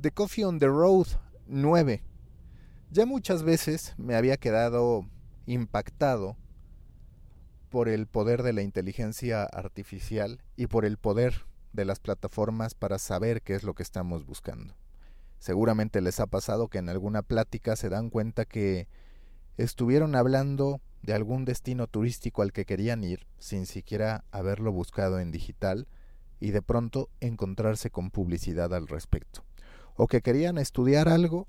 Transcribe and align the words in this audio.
The 0.00 0.12
Coffee 0.12 0.44
on 0.44 0.60
the 0.60 0.68
Road 0.68 1.08
9. 1.48 2.04
Ya 2.92 3.04
muchas 3.04 3.42
veces 3.42 3.94
me 3.98 4.14
había 4.14 4.36
quedado 4.36 5.04
impactado 5.44 6.36
por 7.68 7.88
el 7.88 8.06
poder 8.06 8.44
de 8.44 8.52
la 8.52 8.62
inteligencia 8.62 9.42
artificial 9.42 10.40
y 10.54 10.68
por 10.68 10.84
el 10.84 10.98
poder 10.98 11.46
de 11.72 11.84
las 11.84 11.98
plataformas 11.98 12.74
para 12.74 13.00
saber 13.00 13.42
qué 13.42 13.56
es 13.56 13.64
lo 13.64 13.74
que 13.74 13.82
estamos 13.82 14.24
buscando. 14.24 14.76
Seguramente 15.40 16.00
les 16.00 16.20
ha 16.20 16.28
pasado 16.28 16.68
que 16.68 16.78
en 16.78 16.90
alguna 16.90 17.22
plática 17.22 17.74
se 17.74 17.88
dan 17.88 18.08
cuenta 18.08 18.44
que 18.44 18.86
estuvieron 19.56 20.14
hablando 20.14 20.80
de 21.02 21.14
algún 21.14 21.44
destino 21.44 21.88
turístico 21.88 22.42
al 22.42 22.52
que 22.52 22.66
querían 22.66 23.02
ir 23.02 23.26
sin 23.40 23.66
siquiera 23.66 24.24
haberlo 24.30 24.70
buscado 24.70 25.18
en 25.18 25.32
digital 25.32 25.88
y 26.38 26.52
de 26.52 26.62
pronto 26.62 27.10
encontrarse 27.18 27.90
con 27.90 28.12
publicidad 28.12 28.72
al 28.72 28.86
respecto. 28.86 29.47
O 30.00 30.06
que 30.06 30.22
querían 30.22 30.58
estudiar 30.58 31.08
algo 31.08 31.48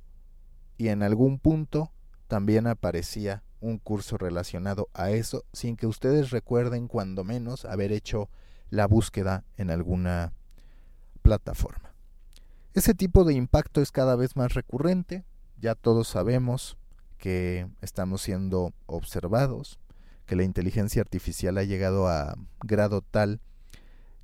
y 0.76 0.88
en 0.88 1.04
algún 1.04 1.38
punto 1.38 1.92
también 2.28 2.66
aparecía 2.66 3.44
un 3.62 3.78
curso 3.78 4.18
relacionado 4.18 4.90
a 4.96 5.12
eso 5.12 5.46
sin 5.54 5.76
que 5.76 5.86
ustedes 5.86 6.32
recuerden 6.32 6.88
cuando 6.88 7.24
menos 7.24 7.64
haber 7.66 7.92
hecho 7.92 8.28
la 8.72 8.88
búsqueda 8.88 9.44
en 9.58 9.70
alguna 9.70 10.34
plataforma. 11.22 11.94
Ese 12.74 12.96
tipo 12.96 13.24
de 13.24 13.36
impacto 13.36 13.82
es 13.82 13.92
cada 13.92 14.16
vez 14.16 14.36
más 14.36 14.56
recurrente, 14.56 15.26
ya 15.62 15.76
todos 15.76 16.08
sabemos 16.08 16.76
que 17.20 17.68
estamos 17.82 18.24
siendo 18.24 18.74
observados, 18.88 19.78
que 20.26 20.36
la 20.36 20.44
inteligencia 20.44 21.04
artificial 21.04 21.60
ha 21.60 21.64
llegado 21.66 22.08
a 22.08 22.36
grado 22.62 23.02
tal 23.02 23.42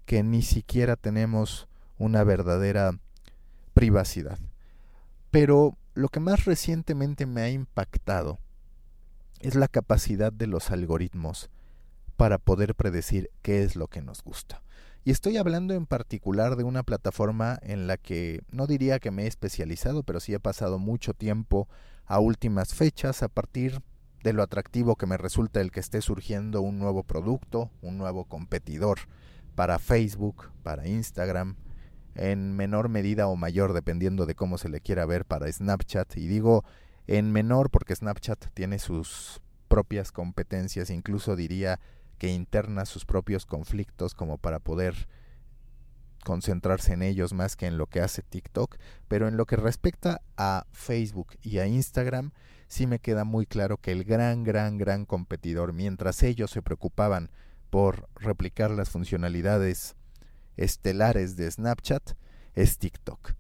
que 0.05 0.23
ni 0.23 0.41
siquiera 0.41 0.95
tenemos 0.95 1.67
una 1.99 2.23
verdadera 2.23 2.97
privacidad. 3.75 4.39
Pero 5.29 5.77
lo 5.93 6.07
que 6.09 6.19
más 6.19 6.45
recientemente 6.45 7.27
me 7.27 7.41
ha 7.41 7.49
impactado 7.49 8.39
es 9.41 9.53
la 9.53 9.67
capacidad 9.67 10.33
de 10.33 10.47
los 10.47 10.71
algoritmos 10.71 11.51
para 12.15 12.37
poder 12.39 12.73
predecir 12.73 13.29
qué 13.41 13.61
es 13.63 13.75
lo 13.75 13.87
que 13.87 14.01
nos 14.01 14.23
gusta. 14.23 14.63
Y 15.03 15.11
estoy 15.11 15.37
hablando 15.37 15.73
en 15.73 15.85
particular 15.85 16.55
de 16.55 16.63
una 16.63 16.83
plataforma 16.83 17.59
en 17.61 17.85
la 17.85 17.97
que 17.97 18.41
no 18.49 18.65
diría 18.65 18.99
que 18.99 19.11
me 19.11 19.25
he 19.25 19.27
especializado, 19.27 20.03
pero 20.03 20.19
sí 20.19 20.33
he 20.33 20.39
pasado 20.39 20.79
mucho 20.79 21.13
tiempo 21.13 21.67
a 22.05 22.19
últimas 22.19 22.73
fechas 22.73 23.21
a 23.23 23.27
partir 23.27 23.81
de 24.23 24.33
lo 24.33 24.41
atractivo 24.41 24.95
que 24.95 25.05
me 25.05 25.17
resulta 25.17 25.59
el 25.59 25.71
que 25.71 25.81
esté 25.81 26.01
surgiendo 26.01 26.61
un 26.61 26.79
nuevo 26.79 27.03
producto, 27.03 27.69
un 27.81 27.97
nuevo 27.97 28.23
competidor 28.23 28.99
para 29.53 29.79
Facebook, 29.79 30.49
para 30.63 30.87
Instagram, 30.87 31.57
en 32.15 32.55
menor 32.55 32.89
medida 32.89 33.27
o 33.27 33.35
mayor 33.35 33.73
dependiendo 33.73 34.25
de 34.25 34.35
cómo 34.35 34.57
se 34.57 34.69
le 34.69 34.81
quiera 34.81 35.05
ver 35.05 35.25
para 35.25 35.51
Snapchat. 35.51 36.17
Y 36.17 36.27
digo 36.27 36.63
en 37.07 37.31
menor 37.31 37.69
porque 37.69 37.95
Snapchat 37.95 38.47
tiene 38.53 38.79
sus 38.79 39.41
propias 39.67 40.11
competencias, 40.11 40.89
incluso 40.89 41.35
diría 41.35 41.79
que 42.17 42.29
interna 42.29 42.85
sus 42.85 43.05
propios 43.05 43.45
conflictos 43.45 44.13
como 44.13 44.37
para 44.37 44.59
poder 44.59 45.07
concentrarse 46.23 46.93
en 46.93 47.03
ellos 47.03 47.33
más 47.33 47.55
que 47.55 47.67
en 47.67 47.77
lo 47.77 47.87
que 47.87 48.01
hace 48.01 48.23
TikTok, 48.23 48.77
pero 49.07 49.27
en 49.27 49.37
lo 49.37 49.45
que 49.45 49.57
respecta 49.57 50.21
a 50.37 50.65
Facebook 50.71 51.37
y 51.43 51.59
a 51.59 51.67
Instagram, 51.67 52.31
sí 52.67 52.87
me 52.87 52.99
queda 52.99 53.25
muy 53.25 53.45
claro 53.45 53.77
que 53.77 53.91
el 53.91 54.03
gran, 54.03 54.43
gran, 54.43 54.77
gran 54.77 55.05
competidor, 55.05 55.71
mientras 55.73 56.23
ellos 56.23 56.51
se 56.51 56.63
preocupaban 56.63 57.29
por 57.69 58.09
replicar 58.15 58.71
las 58.71 58.89
funcionalidades 58.89 59.95
estelares 60.57 61.35
de 61.35 61.49
Snapchat, 61.49 62.13
es 62.53 62.77
TikTok. 62.77 63.33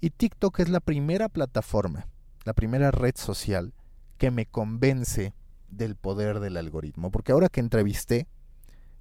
Y 0.00 0.10
TikTok 0.10 0.60
es 0.60 0.68
la 0.68 0.80
primera 0.80 1.28
plataforma, 1.28 2.08
la 2.44 2.54
primera 2.54 2.90
red 2.90 3.14
social 3.16 3.74
que 4.18 4.30
me 4.30 4.46
convence 4.46 5.34
del 5.68 5.96
poder 5.96 6.40
del 6.40 6.56
algoritmo. 6.56 7.10
Porque 7.10 7.32
ahora 7.32 7.48
que 7.48 7.60
entrevisté 7.60 8.26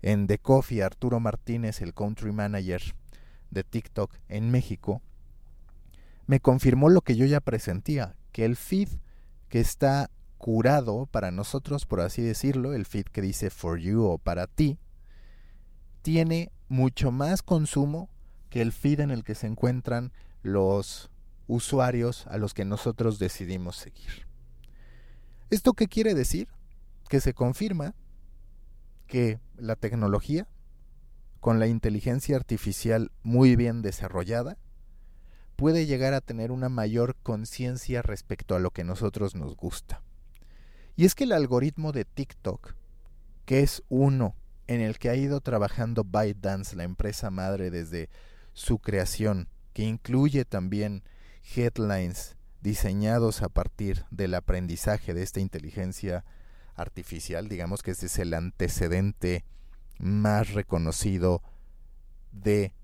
en 0.02 0.28
The 0.28 0.40
Coffee 0.40 0.82
a 0.82 0.88
Arturo 0.88 1.20
Martínez, 1.20 1.82
el 1.82 1.94
country 1.94 2.32
manager 2.32 2.82
de 3.50 3.64
TikTok 3.64 4.14
en 4.28 4.52
México, 4.52 5.02
me 6.28 6.40
confirmó 6.40 6.90
lo 6.90 7.02
que 7.02 7.16
yo 7.16 7.26
ya 7.26 7.40
presentía, 7.40 8.16
que 8.32 8.46
el 8.46 8.56
feed 8.56 8.90
que 9.50 9.60
está 9.60 10.12
curado 10.38 11.08
para 11.08 11.32
nosotros, 11.32 11.86
por 11.86 12.02
así 12.02 12.22
decirlo, 12.22 12.74
el 12.74 12.86
feed 12.86 13.06
que 13.06 13.22
dice 13.22 13.50
for 13.50 13.80
you 13.80 14.04
o 14.04 14.18
para 14.20 14.48
ti, 14.48 14.78
tiene 16.02 16.52
mucho 16.70 17.12
más 17.12 17.42
consumo 17.44 18.10
que 18.50 18.62
el 18.62 18.72
feed 18.72 19.02
en 19.02 19.12
el 19.12 19.24
que 19.24 19.36
se 19.36 19.48
encuentran 19.48 20.12
los 20.42 21.10
usuarios 21.48 22.26
a 22.28 22.38
los 22.38 22.54
que 22.54 22.64
nosotros 22.64 23.20
decidimos 23.20 23.76
seguir. 23.76 24.28
¿Esto 25.50 25.74
qué 25.74 25.88
quiere 25.88 26.14
decir? 26.14 26.48
que 27.10 27.20
se 27.20 27.34
confirma 27.34 27.96
que 29.08 29.40
la 29.58 29.76
tecnología, 29.76 30.48
con 31.42 31.60
la 31.60 31.68
inteligencia 31.68 32.38
artificial 32.38 33.12
muy 33.24 33.56
bien 33.56 33.82
desarrollada, 33.82 34.58
puede 35.56 35.88
llegar 35.88 36.14
a 36.14 36.22
tener 36.22 36.52
una 36.52 36.70
mayor 36.70 37.16
conciencia 37.24 38.02
respecto 38.02 38.56
a 38.56 38.60
lo 38.60 38.72
que 38.72 38.84
nosotros 38.84 39.36
nos 39.36 39.58
gusta. 39.58 40.04
Y 40.96 41.06
es 41.06 41.16
que 41.16 41.24
el 41.24 41.32
algoritmo 41.32 41.92
de 41.92 42.06
TikTok, 42.06 42.76
que 43.46 43.62
es 43.62 43.84
uno 43.90 44.36
en 44.70 44.82
el 44.82 45.00
que 45.00 45.10
ha 45.10 45.16
ido 45.16 45.42
trabajando 45.42 46.04
ByteDance, 46.04 46.76
la 46.76 46.84
empresa 46.84 47.32
madre 47.32 47.72
desde 47.72 48.08
su 48.54 48.78
creación, 48.78 49.50
que 49.74 49.82
incluye 49.82 50.46
también 50.46 51.02
headlines 51.56 52.38
diseñados 52.62 53.42
a 53.42 53.50
partir 53.50 54.06
del 54.12 54.36
aprendizaje 54.36 55.16
de 55.16 55.24
esta 55.24 55.40
inteligencia 55.40 56.24
artificial, 56.76 57.50
digamos 57.50 57.82
que 57.82 57.90
este 57.90 58.06
es 58.06 58.20
el 58.20 58.32
antecedente 58.36 59.44
más 59.98 60.54
reconocido 60.54 61.42
de 62.32 62.76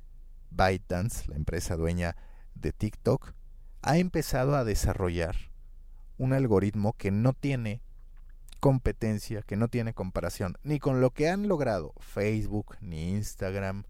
ByteDance, 0.50 1.30
la 1.30 1.36
empresa 1.36 1.76
dueña 1.76 2.16
de 2.56 2.74
TikTok, 2.74 3.34
ha 3.84 4.00
empezado 4.00 4.56
a 4.56 4.64
desarrollar 4.64 5.36
un 6.18 6.34
algoritmo 6.34 6.94
que 6.94 7.12
no 7.12 7.34
tiene 7.34 7.84
competencia, 8.60 9.42
que 9.42 9.56
no 9.56 9.68
tiene 9.68 9.94
comparación, 9.94 10.58
ni 10.64 10.80
con 10.80 11.02
lo 11.02 11.12
que 11.12 11.30
han 11.30 11.48
logrado 11.48 11.94
Facebook, 12.00 12.78
ni 12.82 13.12
Instagram, 13.12 13.84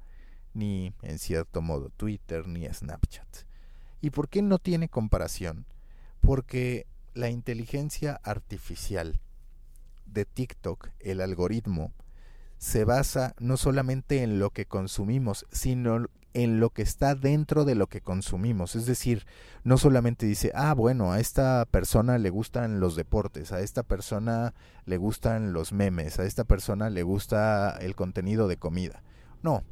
ni 0.53 0.93
en 1.01 1.19
cierto 1.19 1.61
modo 1.61 1.89
Twitter, 1.89 2.47
ni 2.47 2.67
Snapchat. 2.67 3.27
¿Y 4.01 4.09
por 4.09 4.29
qué 4.29 4.41
no 4.41 4.59
tiene 4.59 4.89
comparación? 4.89 5.65
Porque 6.21 6.87
la 7.13 7.29
inteligencia 7.29 8.19
artificial 8.23 9.19
de 10.05 10.25
TikTok, 10.25 10.89
el 10.99 11.21
algoritmo, 11.21 11.91
se 12.57 12.83
basa 12.83 13.35
no 13.39 13.57
solamente 13.57 14.23
en 14.23 14.39
lo 14.39 14.49
que 14.51 14.65
consumimos, 14.65 15.45
sino 15.51 16.07
en 16.35 16.59
lo 16.59 16.69
que 16.69 16.81
está 16.81 17.15
dentro 17.15 17.63
de 17.63 17.75
lo 17.75 17.87
que 17.87 18.01
consumimos. 18.01 18.75
Es 18.75 18.85
decir, 18.85 19.25
no 19.63 19.77
solamente 19.77 20.25
dice, 20.25 20.51
ah, 20.53 20.73
bueno, 20.73 21.13
a 21.13 21.21
esta 21.21 21.65
persona 21.71 22.17
le 22.17 22.29
gustan 22.29 22.81
los 22.81 22.97
deportes, 22.97 23.53
a 23.53 23.61
esta 23.61 23.83
persona 23.83 24.53
le 24.85 24.97
gustan 24.97 25.53
los 25.53 25.71
memes, 25.71 26.19
a 26.19 26.25
esta 26.25 26.43
persona 26.43 26.89
le 26.89 27.03
gusta 27.03 27.77
el 27.79 27.95
contenido 27.95 28.49
de 28.49 28.57
comida. 28.57 29.01
No, 29.43 29.63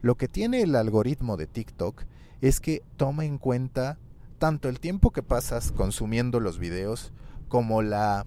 lo 0.00 0.14
que 0.16 0.28
tiene 0.28 0.62
el 0.62 0.76
algoritmo 0.76 1.36
de 1.36 1.48
TikTok 1.48 2.04
es 2.40 2.60
que 2.60 2.84
toma 2.96 3.24
en 3.24 3.38
cuenta 3.38 3.98
tanto 4.38 4.68
el 4.68 4.78
tiempo 4.78 5.10
que 5.10 5.24
pasas 5.24 5.72
consumiendo 5.72 6.38
los 6.38 6.60
videos 6.60 7.12
como 7.48 7.82
la 7.82 8.26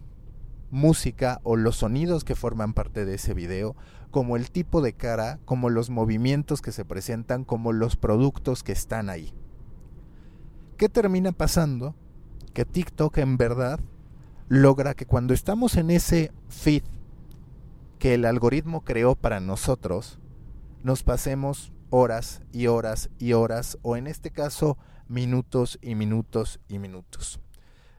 música 0.76 1.40
o 1.44 1.56
los 1.56 1.78
sonidos 1.78 2.24
que 2.24 2.36
forman 2.36 2.74
parte 2.74 3.06
de 3.06 3.16
ese 3.16 3.34
video, 3.34 3.76
como 4.12 4.36
el 4.36 4.52
tipo 4.52 4.82
de 4.82 4.94
cara, 4.94 5.40
como 5.46 5.70
los 5.70 5.90
movimientos 5.90 6.62
que 6.62 6.72
se 6.72 6.86
presentan, 6.86 7.46
como 7.46 7.74
los 7.74 7.96
productos 7.96 8.62
que 8.62 8.74
están 8.74 9.10
ahí. 9.10 9.34
¿Qué 10.78 10.90
termina 10.90 11.32
pasando? 11.32 11.96
Que 12.54 12.66
TikTok 12.66 13.18
en 13.18 13.38
verdad 13.38 13.80
logra 14.50 14.94
que 14.94 15.06
cuando 15.06 15.34
estamos 15.34 15.76
en 15.78 15.90
ese 15.90 16.32
feed 16.50 16.84
que 17.98 18.14
el 18.14 18.26
algoritmo 18.26 18.82
creó 18.82 19.16
para 19.16 19.40
nosotros, 19.40 20.20
nos 20.84 21.04
pasemos 21.04 21.72
horas 21.90 22.42
y 22.52 22.68
horas 22.68 23.10
y 23.18 23.34
horas, 23.34 23.78
o 23.82 23.96
en 23.96 24.08
este 24.08 24.32
caso 24.32 24.78
minutos 25.08 25.80
y 25.82 25.96
minutos 25.96 26.60
y 26.68 26.80
minutos. 26.80 27.40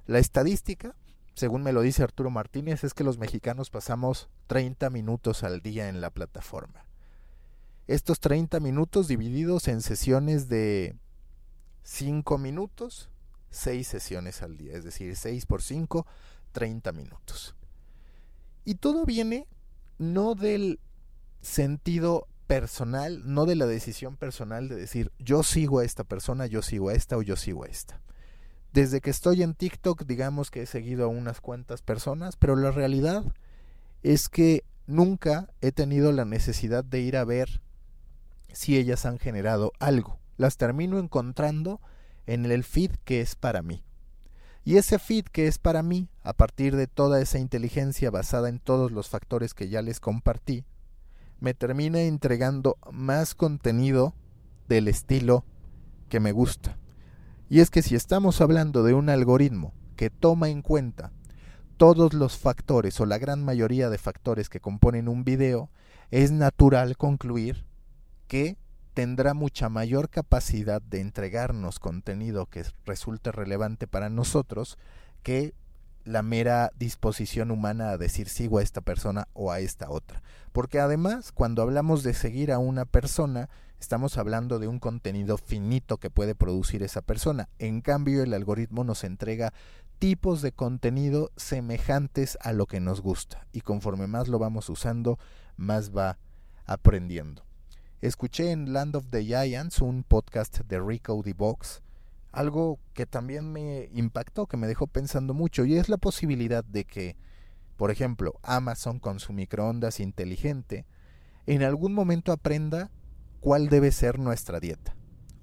La 0.07 0.19
estadística 0.19 0.95
según 1.37 1.63
me 1.63 1.73
lo 1.73 1.83
dice 1.83 2.03
Arturo 2.03 2.31
Martínez, 2.31 2.83
es 2.83 2.95
que 2.95 3.05
los 3.05 3.19
mexicanos 3.19 3.69
pasamos 3.69 4.31
30 4.47 4.89
minutos 4.89 5.45
al 5.45 5.61
día 5.61 5.91
en 5.91 6.01
la 6.01 6.09
plataforma. 6.09 6.87
Estos 7.87 8.21
30 8.21 8.59
minutos 8.59 9.07
divididos 9.07 9.69
en 9.69 9.83
sesiones 9.83 10.49
de 10.49 10.97
5 11.83 12.39
minutos, 12.39 13.11
6 13.51 13.87
sesiones 13.87 14.41
al 14.41 14.57
día, 14.57 14.73
es 14.79 14.85
decir, 14.85 15.15
6 15.15 15.45
por 15.45 15.63
5, 15.63 16.07
30 16.53 16.93
minutos. 16.93 17.55
Y 18.65 18.77
todo 18.77 19.05
viene 19.05 19.47
no 19.99 20.35
del 20.35 20.81
sentido 21.43 22.29
personal, 22.47 23.23
no 23.27 23.45
de 23.45 23.57
la 23.57 23.67
decisión 23.67 24.17
personal 24.17 24.69
de 24.69 24.77
decir 24.77 25.13
yo 25.19 25.43
sigo 25.43 25.81
a 25.81 25.85
esta 25.85 26.03
persona, 26.03 26.47
yo 26.47 26.63
sigo 26.63 26.89
a 26.89 26.95
esta 26.95 27.19
o 27.19 27.23
yo 27.23 27.37
sigo 27.37 27.65
a 27.65 27.69
esta. 27.69 28.01
Desde 28.77 29.01
que 29.01 29.09
estoy 29.09 29.43
en 29.43 29.55
TikTok, 29.55 30.05
digamos 30.05 30.51
que 30.51 30.61
he 30.61 30.67
seguido 30.67 31.07
a 31.07 31.09
unas 31.09 31.41
cuantas 31.41 31.81
personas, 31.81 32.37
pero 32.37 32.57
la 32.57 32.73
realidad 32.73 33.25
es 34.03 34.29
que 34.29 34.65
nunca 34.87 35.49
he 35.63 35.73
tenido 35.73 36.13
la 36.13 36.27
necesidad 36.27 36.85
de 36.85 37.01
ir 37.01 37.17
a 37.17 37.25
ver 37.25 37.63
si 38.53 38.77
ellas 38.77 39.07
han 39.07 39.19
generado 39.19 39.73
algo. 39.79 40.19
Las 40.37 40.59
termino 40.59 40.99
encontrando 40.99 41.81
en 42.27 42.45
el 42.45 42.65
feed 42.65 42.91
que 43.07 43.23
es 43.23 43.35
para 43.35 43.63
mí. 43.63 43.83
Y 44.63 44.77
ese 44.77 44.99
feed 44.99 45.25
que 45.25 45.47
es 45.47 45.57
para 45.57 45.83
mí, 45.83 46.11
a 46.23 46.35
partir 46.35 46.77
de 46.77 46.87
toda 46.87 47.23
esa 47.23 47.39
inteligencia 47.39 48.11
basada 48.11 48.51
en 48.51 48.59
todos 48.59 48.93
los 48.93 49.09
factores 49.09 49.55
que 49.55 49.71
ya 49.71 49.81
les 49.81 50.01
compartí, 50.01 50.67
me 51.41 51.55
termina 51.55 52.03
entregando 52.03 52.77
más 52.93 53.35
contenido 53.35 54.15
del 54.69 54.87
estilo 54.89 55.47
que 56.11 56.21
me 56.21 56.33
gusta. 56.33 56.77
Y 57.49 57.61
es 57.61 57.71
que 57.71 57.83
si 57.83 57.95
estamos 57.95 58.41
hablando 58.41 58.83
de 58.83 58.95
un 58.95 59.09
algoritmo 59.09 59.73
que 59.97 60.11
toma 60.11 60.49
en 60.49 60.63
cuenta 60.63 61.13
todos 61.77 62.13
los 62.13 62.37
factores 62.39 63.01
o 63.01 63.07
la 63.07 63.19
gran 63.19 63.45
mayoría 63.45 63.91
de 63.91 63.99
factores 63.99 64.49
que 64.49 64.61
componen 64.61 65.09
un 65.09 65.25
video, 65.25 65.71
es 66.11 66.33
natural 66.33 66.97
concluir 66.97 67.65
que 68.27 68.57
tendrá 68.95 69.35
mucha 69.35 69.69
mayor 69.69 70.09
capacidad 70.09 70.81
de 70.81 71.01
entregarnos 71.01 71.79
contenido 71.79 72.47
que 72.47 72.65
resulte 72.85 73.31
relevante 73.31 73.87
para 73.87 74.09
nosotros 74.09 74.79
que 75.23 75.55
la 76.07 76.23
mera 76.23 76.71
disposición 76.79 77.51
humana 77.51 77.91
a 77.91 77.99
decir 77.99 78.29
sigo 78.29 78.59
a 78.59 78.63
esta 78.63 78.81
persona 78.81 79.29
o 79.35 79.51
a 79.51 79.61
esta 79.61 79.91
otra. 79.91 80.23
Porque 80.53 80.81
además, 80.81 81.33
cuando 81.33 81.63
hablamos 81.63 82.03
de 82.03 82.15
seguir 82.15 82.53
a 82.53 82.59
una 82.59 82.85
persona, 82.85 83.51
estamos 83.81 84.17
hablando 84.17 84.59
de 84.59 84.69
un 84.69 84.79
contenido 84.79 85.37
finito 85.37 85.99
que 85.99 86.09
puede 86.09 86.35
producir 86.35 86.83
esa 86.83 87.03
persona. 87.03 87.49
En 87.59 87.81
cambio, 87.81 88.23
el 88.23 88.33
algoritmo 88.35 88.85
nos 88.85 89.03
entrega 89.05 89.53
tipos 89.99 90.43
de 90.43 90.53
contenido 90.53 91.33
semejantes 91.37 92.39
a 92.41 92.53
lo 92.53 92.67
que 92.67 92.81
nos 92.81 93.01
gusta. 93.01 93.47
Y 93.53 93.63
conforme 93.63 94.07
más 94.07 94.29
lo 94.29 94.39
vamos 94.39 94.71
usando, 94.71 95.19
más 95.57 95.91
va 95.95 96.19
aprendiendo. 96.67 97.43
Escuché 98.01 98.53
en 98.53 98.73
Land 98.73 98.95
of 98.95 99.07
the 99.11 99.25
Giants 99.25 99.81
un 99.81 100.05
podcast 100.05 100.61
de 100.61 100.81
Rico 100.81 101.21
the 101.25 101.35
algo 102.37 102.79
que 102.93 103.07
también 103.07 103.51
me 103.51 103.89
impactó, 103.95 104.47
que 104.47 104.59
me 104.59 104.67
dejó 104.67 104.87
pensando 104.87 105.33
mucho, 105.33 105.65
y 105.65 105.77
es 105.77 105.89
la 105.89 105.97
posibilidad 105.97 106.63
de 106.65 106.85
que, 106.85 107.17
por 107.77 107.91
ejemplo, 107.91 108.35
Amazon 108.43 108.99
con 109.01 109.21
su 109.21 109.33
microondas 109.33 110.01
inteligente, 110.01 110.85
en 111.47 111.63
algún 111.63 111.95
momento 111.95 112.33
aprenda 112.33 112.91
cuál 113.41 113.71
debe 113.71 113.91
ser 113.91 114.19
nuestra 114.19 114.61
dieta, 114.61 114.95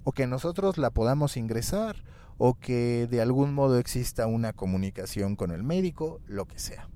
o 0.04 0.12
que 0.12 0.28
nosotros 0.28 0.78
la 0.78 0.90
podamos 0.90 1.36
ingresar, 1.36 1.96
o 2.38 2.54
que 2.54 3.08
de 3.10 3.20
algún 3.20 3.54
modo 3.54 3.78
exista 3.78 4.28
una 4.28 4.52
comunicación 4.52 5.34
con 5.34 5.50
el 5.50 5.64
médico, 5.64 6.20
lo 6.26 6.46
que 6.46 6.60
sea. 6.60 6.88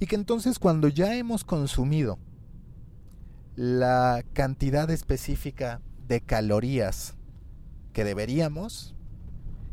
Y 0.00 0.06
que 0.06 0.16
entonces 0.16 0.58
cuando 0.58 0.88
ya 0.88 1.16
hemos 1.16 1.44
consumido 1.44 2.18
la 3.56 4.24
cantidad 4.32 4.90
específica 4.90 5.82
de 6.06 6.22
calorías 6.22 7.14
que 7.94 8.04
deberíamos, 8.04 8.94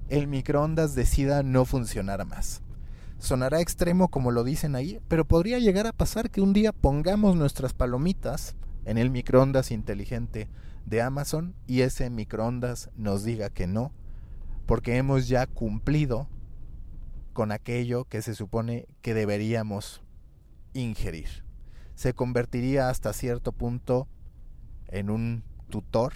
el 0.07 0.27
microondas 0.27 0.95
decida 0.95 1.43
no 1.43 1.65
funcionar 1.65 2.25
más. 2.25 2.61
Sonará 3.17 3.59
extremo 3.59 4.07
como 4.07 4.31
lo 4.31 4.45
dicen 4.45 4.75
ahí, 4.75 5.01
pero 5.09 5.25
podría 5.25 5.59
llegar 5.59 5.87
a 5.87 5.91
pasar 5.91 6.29
que 6.29 6.39
un 6.39 6.53
día 6.53 6.71
pongamos 6.71 7.35
nuestras 7.35 7.73
palomitas 7.73 8.55
en 8.85 8.97
el 8.97 9.09
microondas 9.09 9.71
inteligente 9.71 10.47
de 10.85 11.01
Amazon 11.01 11.55
y 11.67 11.81
ese 11.81 12.09
microondas 12.09 12.89
nos 12.95 13.23
diga 13.23 13.49
que 13.49 13.67
no, 13.67 13.91
porque 14.65 14.97
hemos 14.97 15.27
ya 15.27 15.45
cumplido 15.47 16.29
con 17.33 17.51
aquello 17.51 18.05
que 18.05 18.21
se 18.21 18.35
supone 18.35 18.87
que 19.01 19.13
deberíamos 19.13 20.01
ingerir. 20.73 21.43
Se 21.95 22.13
convertiría 22.13 22.89
hasta 22.89 23.13
cierto 23.13 23.51
punto 23.51 24.07
en 24.87 25.09
un 25.09 25.43
tutor 25.69 26.13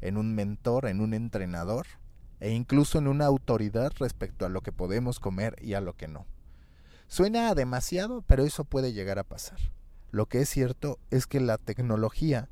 en 0.00 0.16
un 0.16 0.34
mentor, 0.34 0.86
en 0.86 1.00
un 1.00 1.14
entrenador 1.14 1.86
e 2.40 2.50
incluso 2.50 2.98
en 2.98 3.08
una 3.08 3.26
autoridad 3.26 3.92
respecto 3.98 4.46
a 4.46 4.48
lo 4.48 4.60
que 4.60 4.72
podemos 4.72 5.20
comer 5.20 5.56
y 5.60 5.74
a 5.74 5.80
lo 5.80 5.94
que 5.94 6.08
no. 6.08 6.26
Suena 7.06 7.54
demasiado, 7.54 8.22
pero 8.22 8.44
eso 8.44 8.64
puede 8.64 8.92
llegar 8.92 9.18
a 9.18 9.24
pasar. 9.24 9.58
Lo 10.10 10.26
que 10.26 10.40
es 10.40 10.48
cierto 10.48 10.98
es 11.10 11.26
que 11.26 11.40
la 11.40 11.58
tecnología 11.58 12.48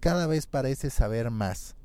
cada 0.00 0.26
vez 0.26 0.46
parece 0.46 0.90
saber 0.90 1.30
más 1.30 1.76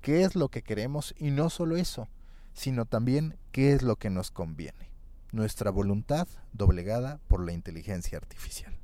qué 0.00 0.22
es 0.22 0.34
lo 0.34 0.48
que 0.48 0.62
queremos 0.62 1.14
y 1.18 1.30
no 1.30 1.50
solo 1.50 1.76
eso, 1.76 2.08
sino 2.52 2.84
también 2.84 3.38
qué 3.52 3.72
es 3.72 3.82
lo 3.82 3.96
que 3.96 4.10
nos 4.10 4.30
conviene. 4.30 4.92
Nuestra 5.32 5.70
voluntad 5.70 6.28
doblegada 6.52 7.20
por 7.26 7.44
la 7.44 7.52
inteligencia 7.52 8.18
artificial. 8.18 8.83